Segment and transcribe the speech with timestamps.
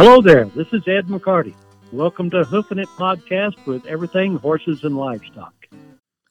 [0.00, 1.56] Hello there, this is Ed McCarty.
[1.90, 5.52] Welcome to HoofNit Podcast with everything horses and livestock.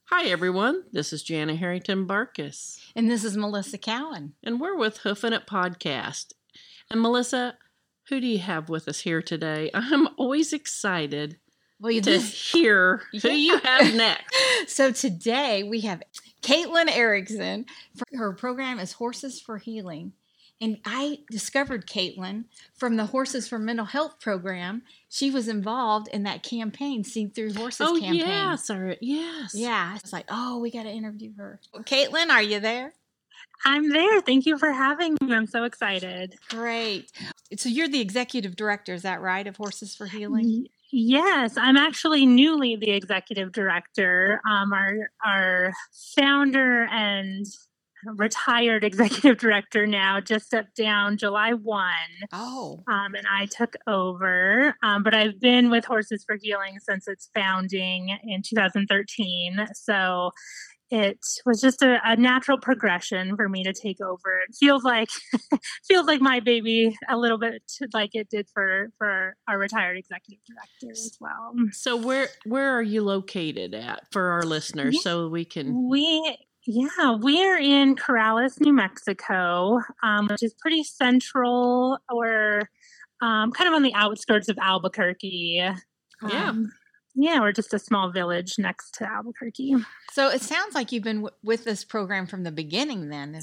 [0.05, 0.83] Hi, everyone.
[0.94, 2.79] This is Jana Harrington Barkis.
[2.96, 4.35] And this is Melissa Cowan.
[4.42, 6.28] And we're with HoofNit Podcast.
[6.90, 7.58] And Melissa,
[8.08, 9.70] who do you have with us here today?
[9.74, 11.38] I'm always excited
[11.81, 13.34] well, to this, hear who yeah.
[13.34, 14.34] you have next.
[14.68, 16.02] so today we have
[16.41, 17.66] Caitlin Erickson.
[18.13, 20.13] Her program is Horses for Healing.
[20.60, 24.82] And I discovered Caitlin from the Horses for Mental Health program.
[25.08, 28.16] She was involved in that campaign, See Through Horses oh, campaign.
[28.16, 29.54] yes, yes.
[29.54, 29.90] Yeah.
[29.92, 31.60] I was like, oh, we got to interview her.
[31.84, 32.94] Caitlin, are you there?
[33.66, 34.22] I'm there.
[34.22, 35.34] Thank you for having me.
[35.34, 36.36] I'm so excited.
[36.50, 37.12] Great.
[37.55, 40.68] So you're the executive director, is that right, of Horses for Healing?
[40.92, 44.40] Yes, I'm actually newly the executive director.
[44.50, 45.74] Um, our our
[46.16, 47.46] founder and
[48.16, 51.94] retired executive director now, just stepped down July 1.
[52.34, 52.84] Oh.
[52.88, 54.76] Um, and I took over.
[54.84, 59.68] Um, but I've been with Horses for Healing since its founding in 2013.
[59.74, 60.32] So
[60.90, 64.39] it was just a, a natural progression for me to take over.
[64.47, 65.09] It feels like
[65.88, 67.61] feels like my baby a little bit
[67.94, 71.53] like it did for for our retired executive director as well.
[71.71, 76.38] So where where are you located at for our listeners yeah, so we can we
[76.67, 82.69] yeah, we are in Corrales, New Mexico, um, which is pretty central or
[83.21, 85.71] um, kind of on the outskirts of Albuquerque.
[86.29, 86.49] Yeah.
[86.49, 86.71] Um,
[87.19, 89.75] yeah, we're just a small village next to Albuquerque.
[90.11, 93.41] So it sounds like you've been w- with this program from the beginning then.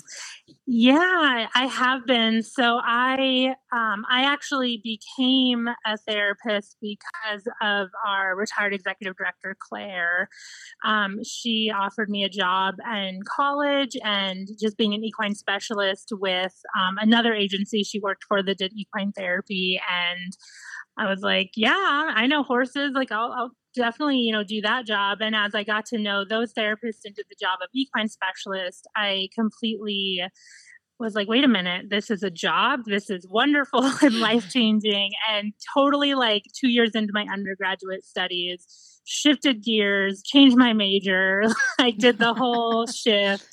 [0.64, 2.44] Yeah, I have been.
[2.44, 10.28] So I um, I actually became a therapist because of our retired executive director Claire.
[10.84, 16.55] Um, she offered me a job in college and just being an equine specialist with
[16.78, 20.36] um, another agency she worked for that did equine therapy and
[20.97, 22.93] I was like, yeah, I know horses.
[22.94, 25.19] Like, I'll, I'll definitely, you know, do that job.
[25.21, 28.87] And as I got to know those therapists and did the job of equine specialist,
[28.97, 30.23] I completely
[30.99, 32.81] was like, wait a minute, this is a job.
[32.87, 35.11] This is wonderful and life changing.
[35.31, 38.67] And totally like two years into my undergraduate studies,
[39.05, 41.45] shifted gears, changed my major,
[41.79, 43.49] I did the whole shift.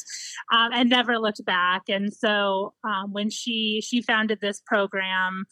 [0.51, 1.83] Um, and never looked back.
[1.87, 5.45] And so um, when she she founded this program,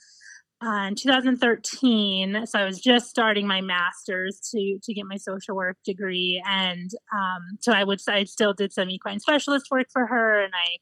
[0.61, 5.55] uh, in 2013 so i was just starting my master's to to get my social
[5.55, 6.41] work degree.
[6.45, 10.53] And um, so i would i still did some equine specialist work for her and
[10.53, 10.77] i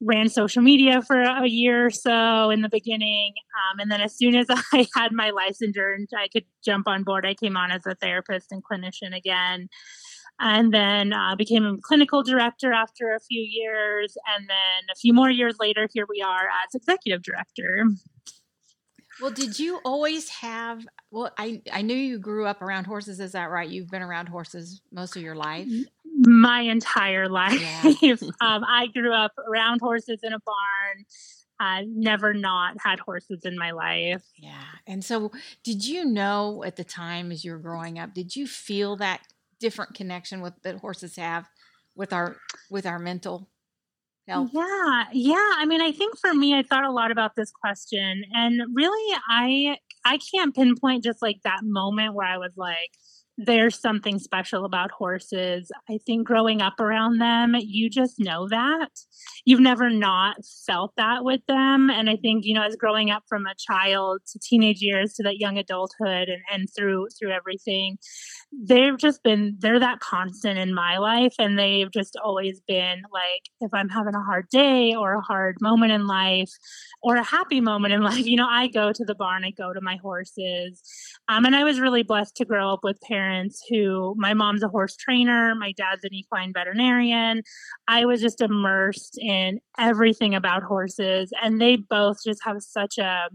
[0.00, 3.34] ran social media for a year or so in the beginning.
[3.54, 7.04] Um, and then as soon as i had my licensure and i could jump on
[7.04, 9.68] board i came on as a therapist and clinician again.
[10.40, 14.16] And then uh, became a clinical director after a few years.
[14.34, 17.84] And then a few more years later here we are as executive director
[19.22, 20.84] well, did you always have?
[21.10, 23.20] Well, I I knew you grew up around horses.
[23.20, 23.68] Is that right?
[23.68, 25.68] You've been around horses most of your life.
[26.04, 27.60] My entire life.
[27.60, 28.12] Yeah.
[28.40, 31.04] um, I grew up around horses in a barn.
[31.60, 34.24] I never not had horses in my life.
[34.36, 34.64] Yeah.
[34.86, 35.30] And so,
[35.62, 38.14] did you know at the time as you were growing up?
[38.14, 39.22] Did you feel that
[39.60, 41.48] different connection with that horses have
[41.94, 42.36] with our
[42.68, 43.48] with our mental
[44.52, 45.50] yeah, yeah.
[45.58, 49.16] I mean, I think for me, I thought a lot about this question, and really,
[49.28, 52.90] I I can't pinpoint just like that moment where I was like,
[53.38, 55.70] there's something special about horses.
[55.88, 58.90] I think growing up around them, you just know that.
[59.44, 61.88] You've never not felt that with them.
[61.88, 65.22] And I think, you know, as growing up from a child to teenage years to
[65.22, 67.96] that young adulthood and, and through through everything,
[68.52, 71.34] they've just been they're that constant in my life.
[71.38, 75.56] And they've just always been like, if I'm having a hard day or a hard
[75.60, 76.50] moment in life
[77.02, 79.72] or a happy moment in life, you know, I go to the barn, I go
[79.72, 80.82] to my horses.
[81.28, 84.62] Um, and I was really blessed to grow up with parents parents who my mom's
[84.62, 87.42] a horse trainer, my dad's an equine veterinarian.
[87.88, 93.28] I was just immersed in everything about horses, and they both just have such a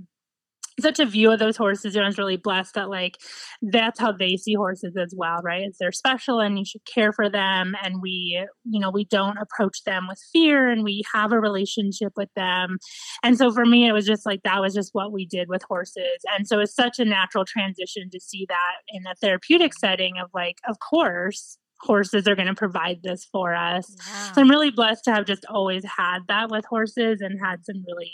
[0.80, 3.18] such a view of those horses and I was really blessed that like
[3.62, 5.68] that's how they see horses as well, right?
[5.68, 9.38] Is they're special and you should care for them and we you know, we don't
[9.38, 12.78] approach them with fear and we have a relationship with them.
[13.24, 15.64] And so for me it was just like that was just what we did with
[15.64, 16.24] horses.
[16.36, 20.30] And so it's such a natural transition to see that in a therapeutic setting of
[20.34, 23.96] like, of course, horses are going to provide this for us.
[23.98, 24.32] Yeah.
[24.34, 27.84] So I'm really blessed to have just always had that with horses and had some
[27.88, 28.12] really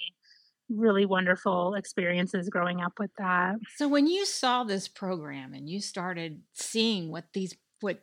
[0.75, 3.55] really wonderful experiences growing up with that.
[3.77, 7.99] So when you saw this program and you started seeing what these what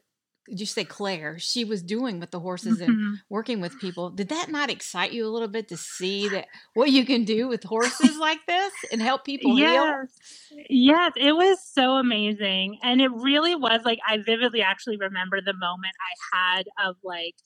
[0.49, 1.39] did you say Claire?
[1.39, 2.91] She was doing with the horses mm-hmm.
[2.91, 4.11] and working with people.
[4.11, 7.47] Did that not excite you a little bit to see that what you can do
[7.47, 10.11] with horses like this and help people yes.
[10.51, 10.67] heal?
[10.69, 12.79] Yes, it was so amazing.
[12.83, 17.37] And it really was like I vividly actually remember the moment I had of like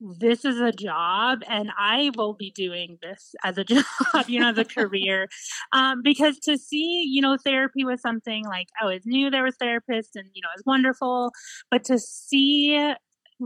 [0.00, 3.84] this is a job and I will be doing this as a job,
[4.26, 5.28] you know, as a career.
[5.72, 9.56] Um, because to see, you know, therapy was something like I always knew there was
[9.56, 11.32] therapists and, you know, it was wonderful.
[11.70, 12.94] But to see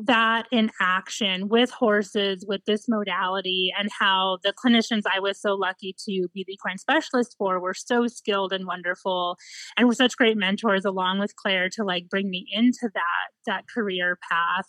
[0.04, 5.54] that in action with horses with this modality and how the clinicians I was so
[5.54, 9.36] lucky to be the equine specialist for were so skilled and wonderful
[9.76, 13.64] and were such great mentors along with Claire to like bring me into that that
[13.72, 14.66] career path.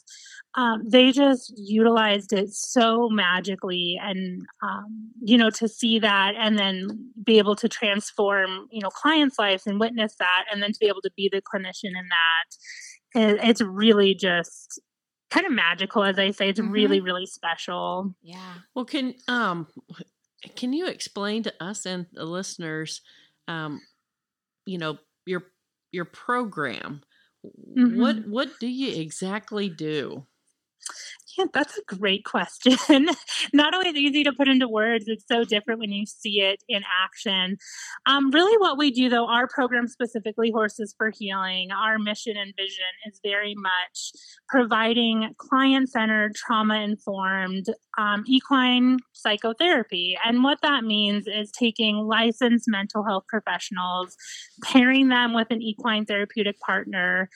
[0.56, 6.60] Um, they just utilized it so magically and um, you know to see that and
[6.60, 10.80] then be able to transform you know clients' lives and witness that and then to
[10.80, 12.58] be able to be the clinician in that
[13.16, 14.82] it's really just
[15.36, 16.50] kind of magical as I say.
[16.50, 16.72] It's mm-hmm.
[16.72, 18.16] really, really special.
[18.24, 18.54] Yeah.
[18.74, 19.68] Well, can um
[20.56, 23.02] can you explain to us and the listeners
[23.48, 23.82] um
[24.66, 25.44] you know your
[25.92, 27.02] your program
[27.46, 28.00] mm-hmm.
[28.00, 30.26] what what do you exactly do
[31.54, 32.78] that's a great question.
[33.54, 35.06] Not always easy to put into words.
[35.08, 37.58] It's so different when you see it in action.
[38.06, 42.54] Um, really, what we do, though, our program specifically, Horses for Healing, our mission and
[42.56, 44.12] vision is very much
[44.50, 47.66] providing client centered, trauma informed
[47.98, 50.18] um, equine psychotherapy.
[50.26, 54.16] And what that means is taking licensed mental health professionals,
[54.64, 57.30] pairing them with an equine therapeutic partner,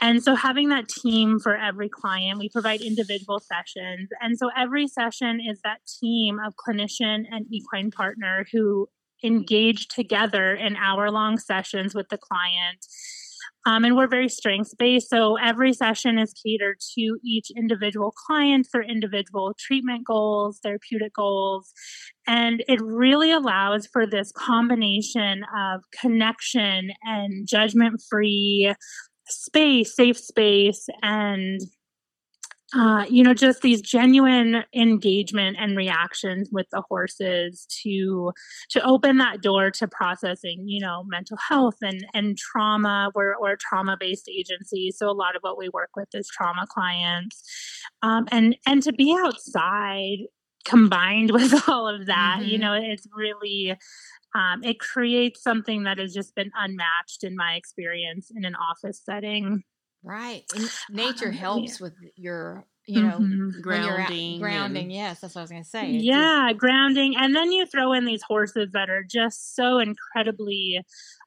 [0.00, 4.10] and so, having that team for every client, we provide individual sessions.
[4.20, 8.88] And so, every session is that team of clinician and equine partner who
[9.24, 12.84] engage together in hour long sessions with the client.
[13.64, 15.08] Um, and we're very strengths based.
[15.08, 21.72] So, every session is catered to each individual client, their individual treatment goals, therapeutic goals.
[22.26, 28.74] And it really allows for this combination of connection and judgment free
[29.28, 31.60] space, safe space, and
[32.74, 38.32] uh, you know, just these genuine engagement and reactions with the horses to
[38.70, 43.10] to open that door to processing, you know, mental health and and trauma.
[43.14, 46.66] We're, we're trauma based agency, so a lot of what we work with is trauma
[46.68, 47.42] clients,
[48.02, 50.26] um, and and to be outside
[50.64, 52.48] combined with all of that, mm-hmm.
[52.48, 53.76] you know, it's really
[54.36, 59.00] um, it creates something that has just been unmatched in my experience in an office
[59.02, 59.62] setting.
[60.02, 60.44] Right.
[60.54, 61.84] And nature um, helps yeah.
[61.84, 63.60] with your you know mm-hmm.
[63.62, 64.92] grounding grounding and...
[64.92, 68.04] yes that's what i was going to say yeah grounding and then you throw in
[68.04, 70.80] these horses that are just so incredibly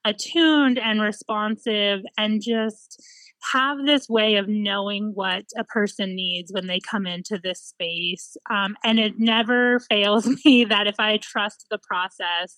[0.05, 3.03] attuned and responsive and just
[3.51, 8.35] have this way of knowing what a person needs when they come into this space.
[8.49, 12.57] Um, and it never fails me that if I trust the process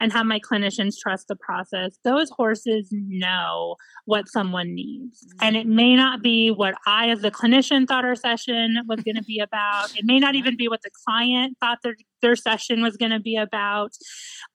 [0.00, 5.26] and have my clinicians trust the process, those horses know what someone needs.
[5.40, 9.16] And it may not be what I, as the clinician, thought our session was going
[9.16, 9.96] to be about.
[9.96, 13.20] It may not even be what the client thought their, their session was going to
[13.20, 13.92] be about.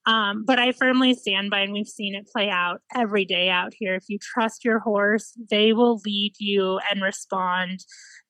[0.05, 3.73] Um, but I firmly stand by, and we've seen it play out every day out
[3.77, 3.95] here.
[3.95, 7.85] If you trust your horse, they will lead you and respond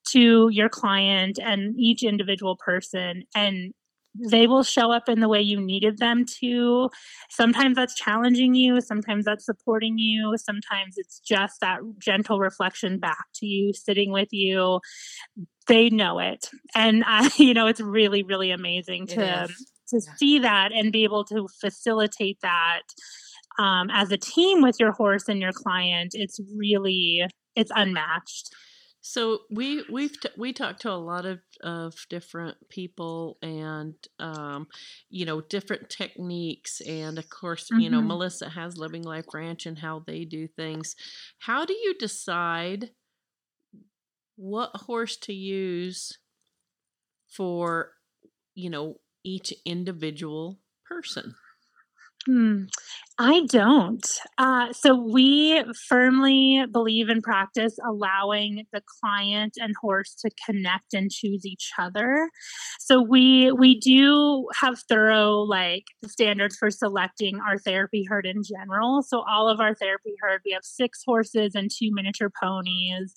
[0.09, 3.23] to your client and each individual person.
[3.35, 3.73] And
[4.29, 6.89] they will show up in the way you needed them to.
[7.29, 13.25] Sometimes that's challenging you, sometimes that's supporting you, sometimes it's just that gentle reflection back
[13.35, 14.79] to you, sitting with you.
[15.67, 16.49] They know it.
[16.73, 19.47] And I, you know, it's really, really amazing to
[19.89, 20.13] to yeah.
[20.17, 22.81] see that and be able to facilitate that
[23.57, 27.23] um, as a team with your horse and your client it's really
[27.55, 28.49] it's unmatched
[29.09, 34.67] so we we've t- we talked to a lot of of different people and um,
[35.09, 37.79] you know different techniques and of course mm-hmm.
[37.79, 38.09] you know mm-hmm.
[38.09, 40.95] Melissa has Living Life Ranch and how they do things.
[41.39, 42.89] How do you decide
[44.35, 46.17] what horse to use
[47.29, 47.91] for
[48.55, 51.35] you know each individual person?
[52.25, 52.63] Hmm.
[53.19, 54.07] I don't.
[54.37, 61.09] Uh, so we firmly believe in practice allowing the client and horse to connect and
[61.09, 62.29] choose each other.
[62.79, 69.01] So we we do have thorough like standards for selecting our therapy herd in general.
[69.01, 73.15] So all of our therapy herd, we have six horses and two miniature ponies.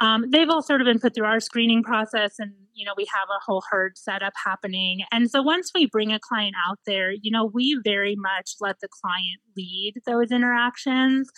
[0.00, 3.06] Um, they've all sort of been put through our screening process, and you know we
[3.06, 5.04] have a whole herd setup happening.
[5.10, 8.80] And so once we bring a client out there, you know we very much let
[8.80, 11.30] the client lead those interactions.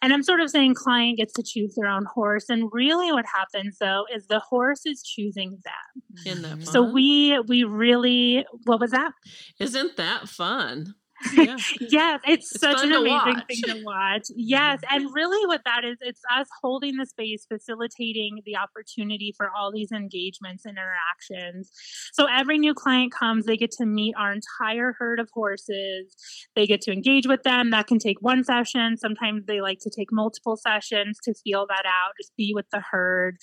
[0.00, 2.48] And I'm sort of saying client gets to choose their own horse.
[2.48, 6.02] And really what happens though is the horse is choosing them.
[6.26, 6.66] Isn't that fun?
[6.66, 9.12] So we we really what was that?
[9.58, 10.94] Isn't that fun?
[11.32, 11.56] Yeah.
[11.80, 13.44] yes, it's, It's such an amazing watch.
[13.48, 14.26] thing to watch.
[14.36, 14.96] Yes, mm-hmm.
[14.96, 19.72] and really what that is, it's us holding the space, facilitating the opportunity for all
[19.72, 21.70] these engagements and interactions.
[22.12, 26.14] So every new client comes, they get to meet our entire herd of horses.
[26.54, 27.70] They get to engage with them.
[27.70, 28.96] That can take one session.
[28.96, 32.82] Sometimes they like to take multiple sessions to feel that out, just be with the
[32.90, 33.36] herd.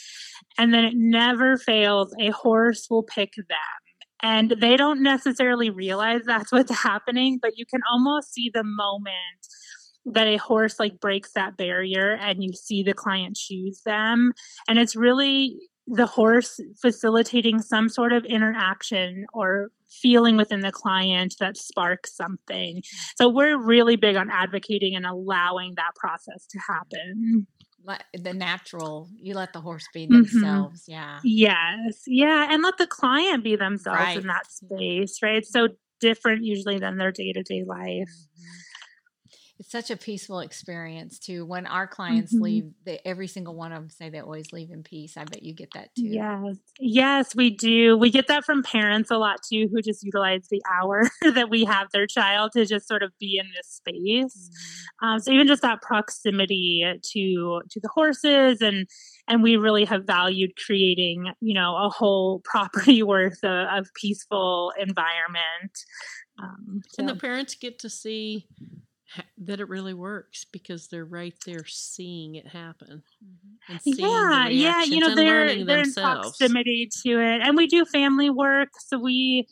[0.57, 2.13] And then it never fails.
[2.19, 3.84] A horse will pick them
[4.25, 9.45] and they don't necessarily realize that's what's happening but you can almost see the moment
[10.05, 14.33] that a horse like breaks that barrier and you see the client choose them.
[14.67, 21.35] And it's really the horse facilitating some sort of interaction or feeling within the client
[21.39, 22.81] that sparks something.
[23.17, 27.47] So we're really big on advocating and allowing that process to happen
[28.13, 30.11] the natural, you let the horse be Mhm.
[30.23, 30.83] themselves.
[30.87, 31.19] Yeah.
[31.23, 32.03] Yes.
[32.07, 32.47] Yeah.
[32.51, 34.17] And let the client be themselves Right.
[34.17, 35.37] in that space, right?
[35.37, 38.09] It's so different usually than their day to day life.
[38.09, 38.64] Mhm.
[39.57, 41.45] It's such a peaceful experience too.
[41.45, 42.41] When our clients Mhm.
[42.41, 45.15] leave, they, every single one of them say they always leave in peace.
[45.15, 46.07] I bet you get that too.
[46.07, 46.57] Yes.
[46.77, 47.97] Yes, we do.
[47.97, 51.63] We get that from parents a lot too, who just utilize the hour that we
[51.63, 54.49] have their child to just sort of be in this space.
[55.01, 55.07] Mhm.
[55.07, 56.83] Um, so even just that proximity
[57.13, 58.87] to to the horses and
[59.27, 64.73] and we really have valued creating you know a whole property worth of, of peaceful
[64.77, 65.79] environment
[66.37, 68.65] um, And the parents get to see ha-
[69.37, 73.57] that it really works because they're right there seeing it happen Mhm.
[73.69, 77.67] and seeing yeah the yeah you know they're they're in proximity to it and we
[77.67, 79.47] do family work so we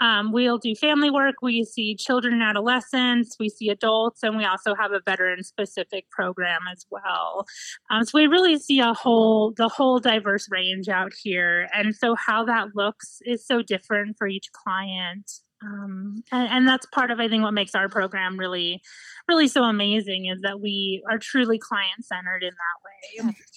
[0.00, 4.44] um, we'll do family work we see children and adolescents we see adults and we
[4.44, 7.44] also have a veteran specific program as well.
[7.90, 12.14] Um, so we really see a whole the whole diverse range out here and so
[12.14, 15.28] how that looks is so different for each client
[15.62, 18.80] um, and, and that's part of i think what makes our program really
[19.28, 22.88] really so amazing is that we are truly client centered in that way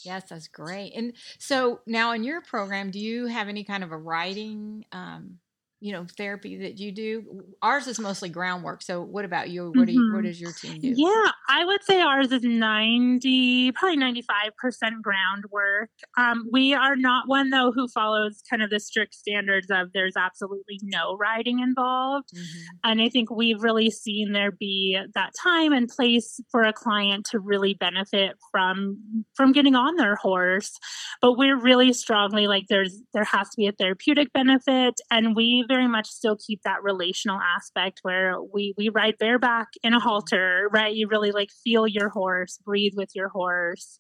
[0.04, 0.94] Yes, that's great.
[0.96, 5.38] And so now in your program, do you have any kind of a writing, um,
[5.82, 7.44] you know, therapy that you do?
[7.64, 8.84] Ours is mostly groundwork.
[8.84, 9.72] So what about you?
[9.72, 10.24] What do you, what Mhm.
[10.26, 10.94] does your team do?
[10.96, 15.90] Yeah, I would say ours is 90, probably 95% groundwork.
[16.18, 20.16] Um, we are not one, though, who follows kind of the strict standards of there's
[20.16, 22.30] absolutely no writing involved.
[22.36, 22.46] Mhm.
[22.84, 27.26] And I think we've really seen there be that time and place for a client
[27.32, 30.78] to really benefit from from getting on their horse.
[31.22, 35.66] But we're really strongly like there's there has to be a therapeutic benefit, and we
[35.72, 40.70] very much still keep that relational aspect where we we ride bareback in a halter,
[40.74, 40.94] right?
[40.94, 43.98] You really like feel your horse, breathe with your horse.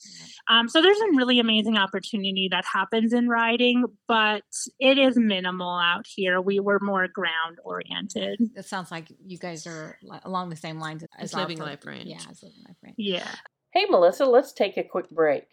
[0.50, 4.44] Um, so there's a really amazing opportunity that happens in riding, but
[4.80, 6.42] it is minimal out here.
[6.42, 8.40] We were more ground oriented.
[8.56, 12.06] It sounds like you guys are along the same lines as As Living Life Ranch.
[12.06, 12.96] Yeah, as Living Life Ranch.
[12.98, 13.32] Yeah.
[13.72, 15.46] Hey, Melissa, let's take a quick break.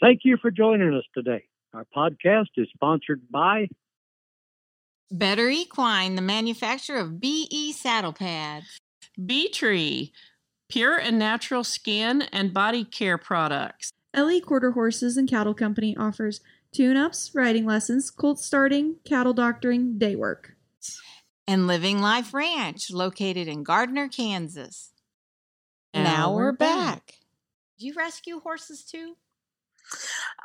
[0.00, 1.44] Thank you for joining us today.
[1.74, 3.66] Our podcast is sponsored by
[5.10, 8.78] Better Equine, the manufacturer of BE saddle pads.
[9.24, 10.12] Bee Tree,
[10.68, 13.92] pure and natural skin and body care products.
[14.14, 16.40] LE Quarter Horses and Cattle Company offers
[16.72, 20.52] tune ups, riding lessons, colt starting, cattle doctoring, day work.
[21.46, 24.92] And Living Life Ranch, located in Gardner, Kansas.
[25.94, 27.14] Now, we're back.
[27.78, 29.16] Do you rescue horses too?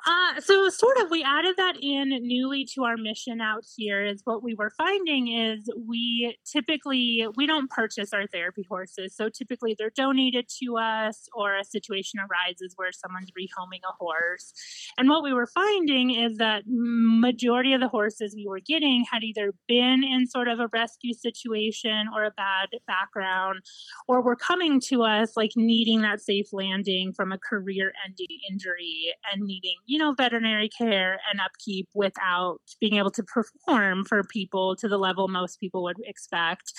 [0.06, 4.22] Uh, so sort of we added that in newly to our mission out here is
[4.26, 9.16] what we were finding is we typically we don't purchase our therapy horses.
[9.16, 14.54] So typically they're donated to us or a situation arises where someone's rehoming a horse.
[14.98, 19.24] And what we were finding is that majority of the horses we were getting had
[19.24, 23.62] either been in sort of a rescue situation or a bad background
[24.10, 29.14] or were coming to us like needing that safe landing from a career ending injury
[29.34, 34.76] and needing, you know, veterinary care and upkeep without being able to perform for people
[34.78, 36.74] to the level most people would expect.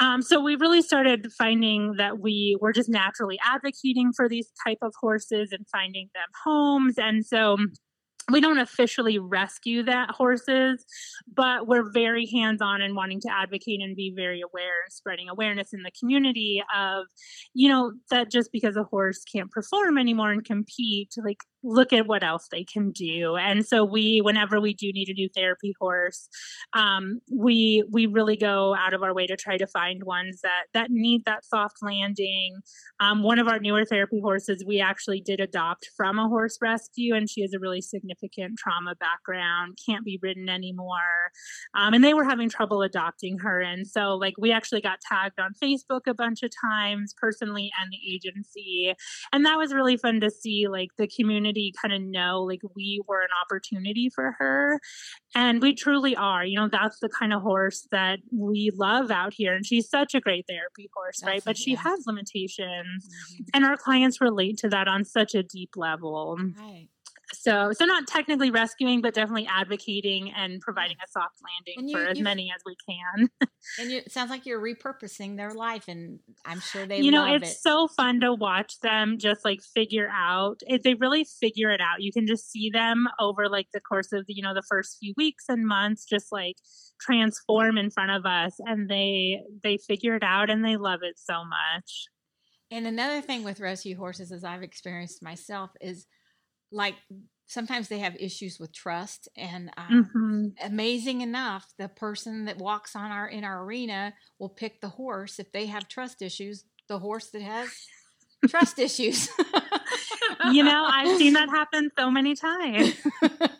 [0.00, 4.78] Um, so we really started finding that we were just naturally advocating for these type
[4.82, 6.94] of horses and finding them homes.
[6.96, 7.56] And so
[8.30, 10.84] we don't officially rescue that horses,
[11.34, 15.28] but we're very hands on and wanting to advocate and be very aware and spreading
[15.28, 17.06] awareness in the community of,
[17.54, 22.06] you know, that just because a horse can't perform anymore and compete, like look at
[22.06, 23.36] what else they can do.
[23.36, 26.28] And so we, whenever we do need a new therapy horse,
[26.74, 30.64] um, we we really go out of our way to try to find ones that
[30.74, 32.56] that need that soft landing.
[33.00, 37.14] Um, one of our newer therapy horses we actually did adopt from a horse rescue,
[37.14, 38.11] and she is a really significant
[38.58, 41.30] trauma background, can't be ridden anymore,
[41.74, 43.60] um, and they were having trouble adopting her.
[43.60, 47.90] And so, like, we actually got tagged on Facebook a bunch of times, personally and
[47.90, 48.94] the agency,
[49.32, 53.02] and that was really fun to see, like the community kind of know like we
[53.06, 54.80] were an opportunity for her.
[55.34, 56.44] And we truly are.
[56.44, 59.54] You know, that's the kind of horse that we love out here.
[59.54, 61.42] And she's such a great therapy horse, that's right?
[61.44, 63.08] But she has limitations.
[63.08, 63.44] Mm-hmm.
[63.54, 66.36] And our clients relate to that on such a deep level.
[66.58, 66.88] Right
[67.32, 72.10] so so not technically rescuing but definitely advocating and providing a soft landing you, for
[72.10, 73.28] as many as we can.
[73.78, 77.32] And you, it sounds like you're repurposing their life and i'm sure they you know
[77.32, 77.56] it's it.
[77.58, 82.02] so fun to watch them just like figure out if they really figure it out
[82.02, 84.96] you can just see them over like the course of the, you know the first
[84.98, 86.56] few weeks and months just like
[87.00, 91.18] transform in front of us and they they figure it out and they love it
[91.18, 92.06] so much.
[92.70, 96.06] And another thing with rescue horses as i've experienced myself is
[96.72, 96.94] like
[97.46, 100.66] sometimes they have issues with trust and um, mm-hmm.
[100.66, 105.38] amazing enough the person that walks on our in our arena will pick the horse
[105.38, 107.68] if they have trust issues the horse that has
[108.48, 109.28] trust issues
[110.50, 112.94] you know, I've seen that happen so many times.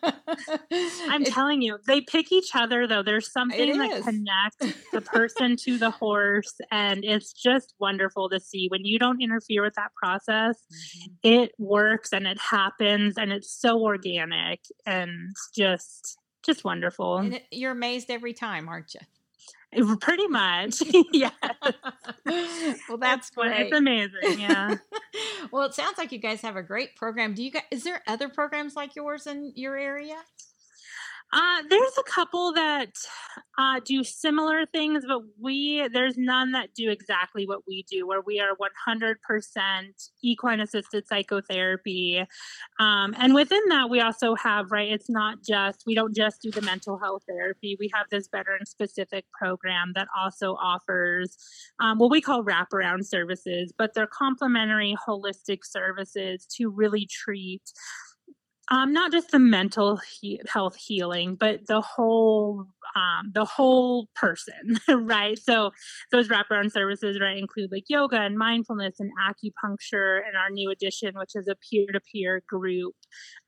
[0.71, 3.03] I'm telling you, they pick each other though.
[3.03, 8.67] There's something that connects the person to the horse, and it's just wonderful to see
[8.69, 10.57] when you don't interfere with that process.
[10.57, 11.11] Mm-hmm.
[11.23, 17.17] It works and it happens, and it's so organic and just just wonderful.
[17.17, 18.99] And you're amazed every time, aren't you?
[20.01, 20.81] Pretty much.
[21.11, 21.29] yeah.
[22.25, 23.61] well, that's it's, great.
[23.61, 24.39] It's amazing.
[24.39, 24.75] Yeah.
[25.51, 27.33] well, it sounds like you guys have a great program.
[27.33, 30.17] Do you guys, is there other programs like yours in your area?
[31.33, 32.91] Uh, there's a couple that
[33.57, 38.21] uh, do similar things, but we there's none that do exactly what we do, where
[38.21, 38.55] we are
[38.87, 39.15] 100%
[40.21, 42.23] equine assisted psychotherapy.
[42.79, 44.91] Um, and within that, we also have right.
[44.91, 47.77] It's not just we don't just do the mental health therapy.
[47.79, 51.35] We have this veteran specific program that also offers
[51.79, 57.63] um, what we call wraparound services, but they're complementary, holistic services to really treat
[58.69, 64.79] um, not just the mental he- health healing, but the whole um, the whole person,
[64.89, 65.37] right?
[65.37, 65.71] So
[66.11, 71.13] those wraparound services right include like yoga and mindfulness and acupuncture, and our new addition,
[71.15, 72.95] which is a peer to peer group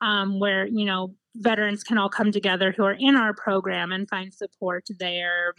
[0.02, 4.10] um, where you know veterans can all come together who are in our program and
[4.10, 5.54] find support there.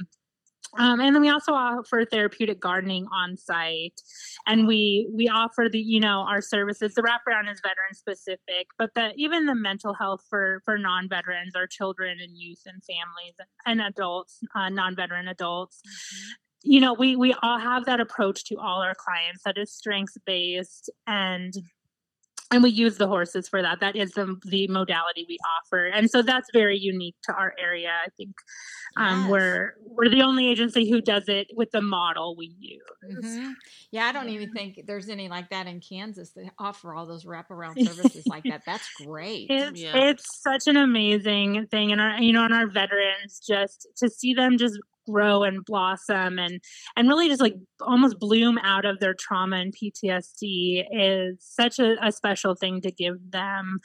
[0.79, 4.01] Um, and then we also offer therapeutic gardening on site,
[4.47, 6.95] and we we offer the you know our services.
[6.95, 11.55] The wraparound is veteran specific, but the even the mental health for for non veterans,
[11.55, 13.35] our children and youth and families
[13.65, 15.81] and adults, uh, non veteran adults.
[15.87, 16.73] Mm-hmm.
[16.73, 20.17] You know, we we all have that approach to all our clients that is strengths
[20.27, 21.55] based and
[22.53, 26.11] and we use the horses for that that is the the modality we offer and
[26.11, 28.35] so that's very unique to our area i think
[28.97, 29.31] um, yes.
[29.31, 33.53] we're we're the only agency who does it with the model we use mm-hmm.
[33.91, 37.25] yeah i don't even think there's any like that in kansas that offer all those
[37.25, 39.97] wraparound services like that that's great it's, yeah.
[39.97, 44.35] it's such an amazing thing and our you know and our veterans just to see
[44.35, 46.61] them just grow and blossom and
[46.97, 51.97] and really just like almost bloom out of their trauma and PTSD is such a,
[52.05, 53.79] a special thing to give them.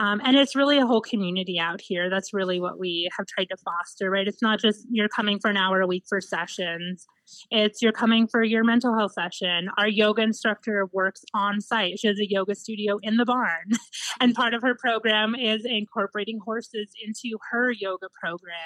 [0.00, 0.04] Mm-hmm.
[0.04, 2.10] Um, and it's really a whole community out here.
[2.10, 4.28] That's really what we have tried to foster, right?
[4.28, 7.06] It's not just you're coming for an hour a week for sessions.
[7.50, 9.68] It's you're coming for your mental health session.
[9.78, 11.98] Our yoga instructor works on site.
[11.98, 13.70] She has a yoga studio in the barn.
[14.20, 18.56] and part of her program is incorporating horses into her yoga program.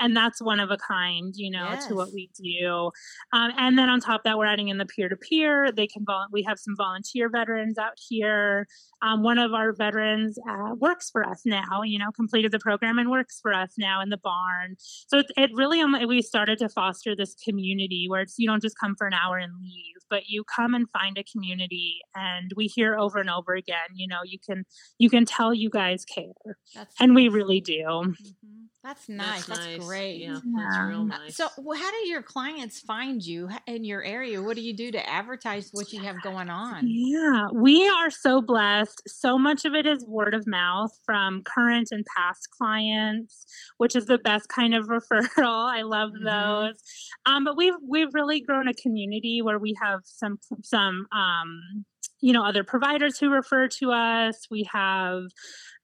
[0.00, 1.86] And that's one of a kind, you know, yes.
[1.86, 2.90] to what we do.
[3.32, 5.72] Um, and then on top of that, we're adding in the peer to peer.
[5.72, 8.66] They can, vol- we have some volunteer veterans out here.
[9.02, 12.98] Um, one of our veterans uh, works for us now, you know, completed the program
[12.98, 14.76] and works for us now in the barn.
[14.78, 18.48] So it, it really, um, we started to foster this community community where it's you
[18.48, 21.98] don't just come for an hour and leave but you come and find a community
[22.14, 24.64] and we hear over and over again you know you can
[24.98, 26.56] you can tell you guys care.
[26.74, 27.82] That's and we really do.
[27.82, 28.63] Mm-hmm.
[28.84, 29.46] That's nice.
[29.46, 29.78] That's, nice.
[29.78, 30.20] great.
[30.20, 30.86] Yeah, that's Yeah.
[30.88, 31.36] real nice.
[31.38, 34.42] So, well, how do your clients find you in your area?
[34.42, 36.86] What do you do to advertise what you have going on?
[36.86, 39.00] Yeah, we are so blessed.
[39.06, 43.46] So much of it is word of mouth from current and past clients,
[43.78, 45.66] which is the best kind of referral.
[45.66, 46.24] I love Mhm.
[46.24, 46.82] those.
[47.24, 51.86] Um, but we've we've really grown a community where we have some some um,
[52.20, 54.46] you know other providers who refer to us.
[54.50, 55.22] We have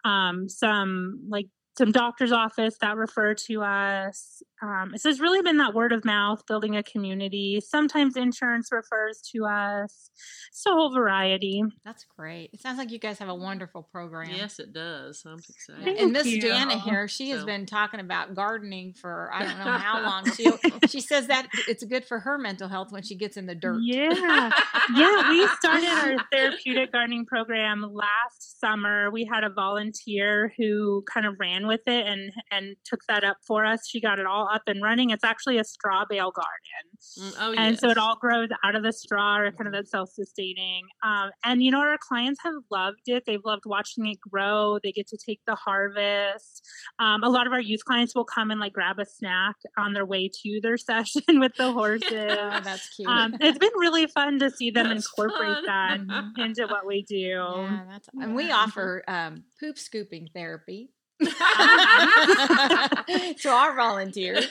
[0.04, 1.46] um, some like
[1.80, 4.42] some doctor's office that refer to us.
[4.62, 7.60] Um, so it's really been that word of mouth, building a community.
[7.66, 10.10] Sometimes insurance refers to us.
[10.50, 11.62] It's a whole variety.
[11.84, 12.50] That's great.
[12.52, 14.30] It sounds like you guys have a wonderful program.
[14.34, 15.22] yes, it does.
[15.26, 15.84] I'm excited.
[15.84, 16.42] Yeah, And Thank Miss you.
[16.42, 20.24] Jana here, she has been talking about gardening for I don't know how long.
[20.30, 20.50] She
[20.88, 23.80] she says that it's good for her mental health when she gets in the dirt.
[23.82, 24.50] Yeah.
[24.94, 29.10] yeah, we started our therapeutic gardening program last summer.
[29.10, 33.38] We had a volunteer who kind of ran with it and and took that up
[33.46, 33.86] for us.
[33.88, 35.10] She got it all up and running.
[35.10, 36.84] It's actually a straw bale garden.
[37.18, 39.88] Mm, oh, and so it all grows out of the straw or kind of that
[39.88, 44.78] self-sustaining um, and you know our clients have loved it they've loved watching it grow
[44.82, 46.62] they get to take the harvest
[46.98, 49.92] um, a lot of our youth clients will come and like grab a snack on
[49.94, 53.08] their way to their session with the horses Oh, that's cute.
[53.08, 56.06] um, it's been really fun to see them That's incorporate fun.
[56.06, 60.90] that into what we do yeah, that's and we offer um, poop scooping therapy
[63.38, 64.46] to our volunteers.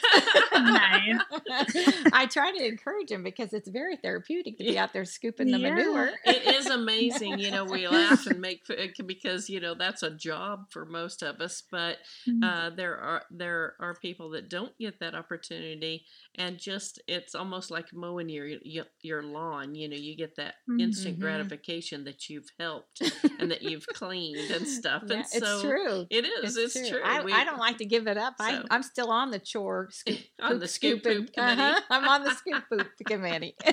[0.54, 1.20] Nice.
[2.14, 5.58] I try to encourage them because it's very therapeutic to be out there scooping the
[5.60, 5.76] Yeah.
[5.76, 6.12] manure.
[6.26, 7.40] it is amazing.
[7.40, 8.64] You know, we laugh and make
[9.06, 12.44] because you know that's a job for most of us, but Mm-hmm.
[12.44, 16.06] uh, there are there are people that don't get that opportunity,
[16.36, 19.76] and just it's almost like mowing your your, your lawn.
[19.76, 21.22] You know, you get that instant Mhm.
[21.22, 23.02] gratification that you've helped
[23.40, 25.04] and that you've cleaned and stuff.
[25.08, 26.06] Yeah, and it's true.
[26.10, 26.58] It is.
[26.58, 27.02] It's, true.
[27.04, 28.36] I, We- I don't like to give it up.
[28.40, 31.62] I, So- I'm still on the chore scoop, On poop the scoop poop committee.
[31.62, 31.82] Uh-huh.
[31.90, 33.56] I'm on the scoop poop committee.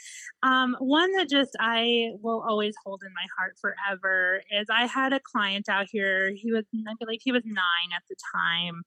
[0.42, 5.12] Um, one that just I will always hold in my heart forever is I had
[5.12, 6.33] a client out here.
[6.35, 8.83] He was, I believe, he was nine at the time,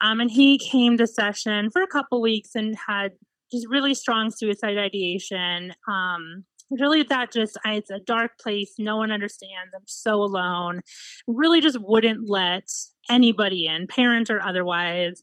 [0.00, 3.12] um, and he came to session for a couple weeks and had
[3.50, 5.72] just really strong suicide ideation.
[5.88, 8.74] Um, really, that just I, it's a dark place.
[8.78, 9.72] No one understands.
[9.74, 10.82] I'm so alone.
[11.26, 12.68] Really, just wouldn't let
[13.08, 15.22] anybody in, parent or otherwise.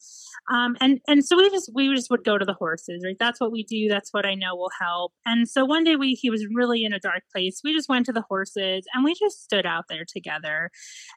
[0.52, 3.18] Um, and and so we just we just would go to the horses, right?
[3.20, 3.88] That's what we do.
[3.90, 5.14] That's what I know will help.
[5.26, 7.62] And so one day we he was really in a dark place.
[7.64, 10.70] We just went to the horses and we just stood out there together.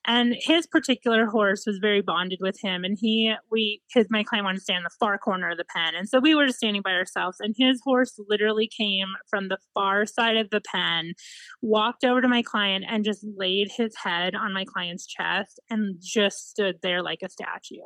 [0.06, 2.84] And his particular horse was very bonded with him.
[2.84, 5.64] And he we his my client wanted to stand in the far corner of the
[5.64, 7.38] pen, and so we were just standing by ourselves.
[7.40, 11.14] And his horse literally came from the far side of the pen,
[11.60, 15.96] walked over to my client, and just laid his head on my client's chest and
[16.00, 17.76] just stood there like a statue.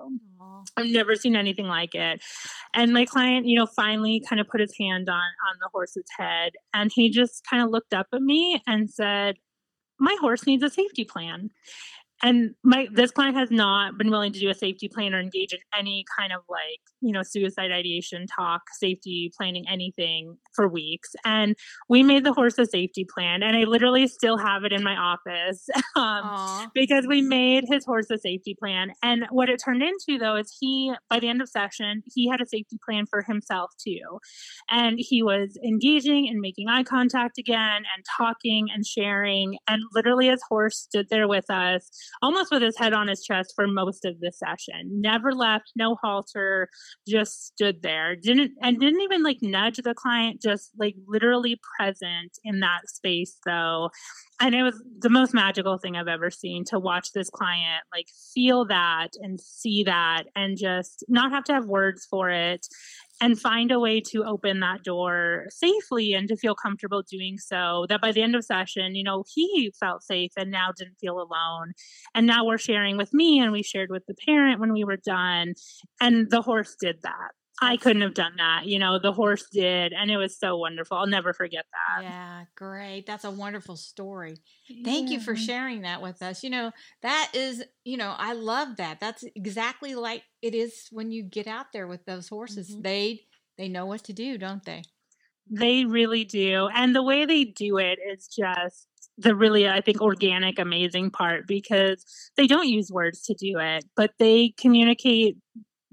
[0.41, 0.63] Aw.
[0.79, 2.23] I've never seen anything like it.
[2.75, 6.07] And my client, you know, finally kind of put his hand on on the horse's
[6.17, 9.37] head and he just kind of looked up at me and said,
[9.99, 11.51] "My horse needs a safety plan."
[12.23, 15.53] And my this client has not been willing to do a safety plan or engage
[15.53, 21.11] in any kind of like, you know, suicide ideation talk, safety planning, anything for weeks.
[21.25, 21.57] And
[21.89, 24.97] we made the horse a safety plan and I literally still have it in my
[24.97, 25.69] office.
[25.97, 28.93] um, because we made his horse a safety plan.
[29.03, 32.41] And what it turned into though is he, by the end of session, he had
[32.41, 34.21] a safety plan for himself too.
[34.71, 39.59] And he was engaging and making eye contact again and talking and sharing.
[39.67, 43.53] And literally his horse stood there with us almost with his head on his chest
[43.55, 45.01] for most of the session.
[45.01, 46.69] Never left, no halter,
[47.07, 48.17] just stood there.
[48.17, 53.37] Didn't and didn't even like nudge the client, just like literally present in that space
[53.47, 53.91] though.
[54.41, 58.07] And it was the most magical thing I've ever seen to watch this client like
[58.35, 62.67] feel that and see that and just not have to have words for it
[63.23, 67.87] and find a way to open that door safely and to feel comfortable doing so
[67.89, 71.21] that by the end of session you know he felt safe and now didn't feel
[71.21, 71.73] alone.
[72.15, 74.97] And now we're sharing with me and we shared with the parent when we were
[74.97, 75.55] done
[76.01, 77.31] and the horse did that
[77.63, 78.67] I couldn't have done that.
[78.67, 80.97] You know, the horse did, and it was so wonderful.
[80.97, 82.03] I'll never forget that.
[82.03, 83.07] Yeah, great.
[83.07, 84.37] That's a wonderful story.
[84.85, 85.15] Thank yeah.
[85.15, 86.43] you for sharing that with us.
[86.43, 86.73] You know,
[87.03, 88.99] that is, you know, I love that.
[89.01, 92.71] That's exactly like it is when you get out there with those horses.
[92.71, 92.83] Mm-hmm.
[92.83, 93.21] They
[93.57, 94.83] they know what to do, don't they?
[95.49, 96.69] They really do.
[96.75, 101.47] And the way they do it is just the really i think organic amazing part
[101.47, 102.05] because
[102.37, 105.37] they don't use words to do it but they communicate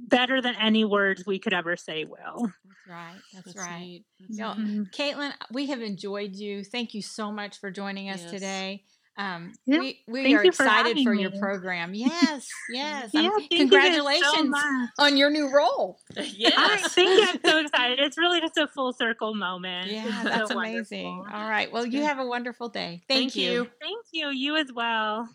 [0.07, 2.51] better than any words we could ever say will.
[2.87, 3.15] That's right.
[3.33, 4.01] That's, That's right.
[4.29, 4.83] That's mm-hmm.
[4.95, 6.63] Caitlin, we have enjoyed you.
[6.63, 8.31] Thank you so much for joining us yes.
[8.31, 8.83] today.
[9.19, 9.79] Um, yeah.
[9.79, 11.93] We, we are excited for, for your program.
[11.93, 13.09] Yes, yes.
[13.13, 15.99] yeah, congratulations so on your new role.
[16.15, 16.53] Yes.
[16.57, 17.99] I think I'm so excited.
[17.99, 19.91] It's really just a full circle moment.
[19.91, 21.17] Yeah, that's so amazing.
[21.17, 21.37] Wonderful.
[21.37, 21.69] All right.
[21.69, 23.01] Well, you have a wonderful day.
[23.09, 23.51] Thank, Thank you.
[23.51, 23.67] you.
[23.81, 24.29] Thank you.
[24.29, 25.27] You as well.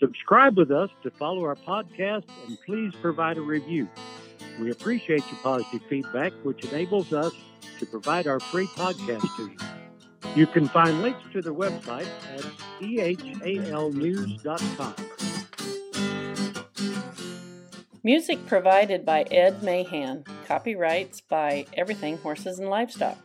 [0.00, 3.86] Subscribe with us to follow our podcast and please provide a review.
[4.58, 7.34] We appreciate your positive feedback, which enables us
[7.78, 9.56] to provide our free podcast to you.
[10.34, 12.40] You can find links to the website at
[12.80, 14.94] ehalnews.com.
[18.02, 20.24] Music provided by Ed Mahan.
[20.46, 23.18] Copyrights by Everything Horses and Livestock.